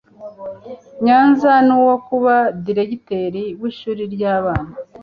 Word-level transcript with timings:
Nyanza 1.05 1.51
n 1.67 1.69
uwo 1.77 1.95
kuba 2.07 2.33
diregiteri 2.65 3.43
w 3.61 3.63
ishuri 3.71 4.03
ry 4.13 4.21
abana 4.37 4.71